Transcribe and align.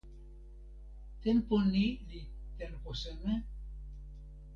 tenpo 1.21 1.55
ni 1.71 1.85
li 2.07 2.19
tenpo 2.57 2.89
seme? 3.01 3.33